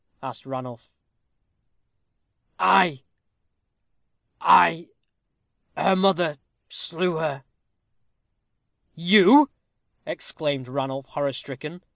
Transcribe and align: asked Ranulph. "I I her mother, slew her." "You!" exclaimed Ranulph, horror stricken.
asked 0.23 0.47
Ranulph. 0.47 0.95
"I 2.57 3.03
I 4.41 4.89
her 5.77 5.95
mother, 5.95 6.39
slew 6.69 7.17
her." 7.17 7.43
"You!" 8.95 9.51
exclaimed 10.07 10.67
Ranulph, 10.67 11.05
horror 11.09 11.33
stricken. 11.33 11.83